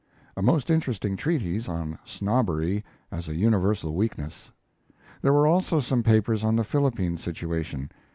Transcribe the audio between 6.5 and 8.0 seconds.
the Philippine situation.